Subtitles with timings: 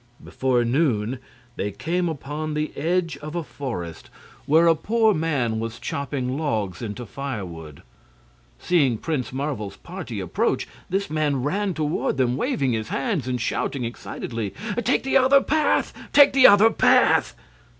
[0.23, 1.19] Before noon
[1.57, 4.09] they came upon the edge of a forest,
[4.47, 7.83] where a poor man was chopping logs into firewood.
[8.57, 13.83] Seeing Prince Marvel's party approach, this man ran toward them waving his hands and shouting
[13.83, 15.93] excitedly: "Take the other path!
[16.11, 17.35] Take the other path!"